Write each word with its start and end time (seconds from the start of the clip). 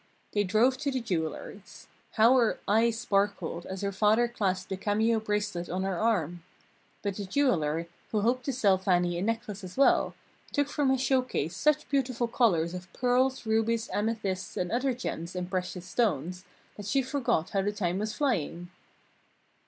They 0.33 0.43
drove 0.43 0.79
to 0.79 0.89
the 0.89 0.99
jeweller's. 0.99 1.85
How 2.13 2.35
her 2.37 2.57
eyes 2.67 2.99
sparkled 2.99 3.67
as 3.67 3.81
her 3.81 3.91
father 3.91 4.27
clasped 4.27 4.69
the 4.69 4.75
cameo 4.75 5.19
bracelet 5.19 5.69
on 5.69 5.83
her 5.83 5.99
arm! 5.99 6.41
But 7.03 7.17
the 7.17 7.25
jeweller, 7.25 7.87
who 8.09 8.21
hoped 8.21 8.45
to 8.45 8.51
sell 8.51 8.79
Fannie 8.79 9.19
a 9.19 9.21
necklace 9.21 9.63
as 9.63 9.77
well, 9.77 10.15
took 10.51 10.69
from 10.69 10.89
his 10.89 11.01
showcase 11.01 11.55
such 11.55 11.87
beautiful 11.87 12.27
collars 12.27 12.73
of 12.73 12.91
pearls, 12.93 13.45
rubies, 13.45 13.91
amethysts, 13.93 14.57
and 14.57 14.71
other 14.71 14.95
gems 14.95 15.35
and 15.35 15.51
precious 15.51 15.85
stones 15.85 16.45
that 16.77 16.87
she 16.87 17.03
forgot 17.03 17.51
how 17.51 17.61
the 17.61 17.71
time 17.71 17.99
was 17.99 18.15
flying. 18.15 18.71